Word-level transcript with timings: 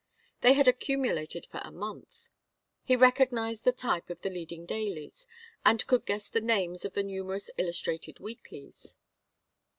They 0.41 0.53
had 0.53 0.67
accumulated 0.67 1.45
for 1.45 1.61
a 1.63 1.69
month. 1.69 2.27
He 2.81 2.95
recognized 2.95 3.65
the 3.65 3.71
type 3.71 4.09
of 4.09 4.23
the 4.23 4.31
leading 4.31 4.65
dailies, 4.65 5.27
and 5.63 5.85
could 5.85 6.07
guess 6.07 6.27
the 6.27 6.41
names 6.41 6.83
of 6.83 6.93
the 6.93 7.03
numerous 7.03 7.51
illustrated 7.55 8.19
weeklies. 8.19 8.95